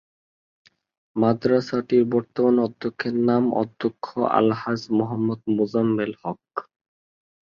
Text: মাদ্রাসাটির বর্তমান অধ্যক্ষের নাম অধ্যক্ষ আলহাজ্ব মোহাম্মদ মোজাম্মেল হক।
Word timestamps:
মাদ্রাসাটির 1.15 2.03
বর্তমান 2.13 2.55
অধ্যক্ষের 2.59 3.15
নাম 3.29 3.43
অধ্যক্ষ 3.55 4.05
আলহাজ্ব 4.37 4.87
মোহাম্মদ 4.99 5.41
মোজাম্মেল 5.55 6.11
হক। 6.21 6.43